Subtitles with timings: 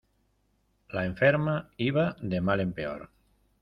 [0.97, 1.55] La enferma
[1.91, 3.09] iba de mal en peor.